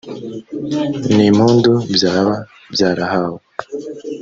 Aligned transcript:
n 1.15 1.17
impundu 1.29 1.73
byaba 1.95 2.35
byarahawe 2.73 3.41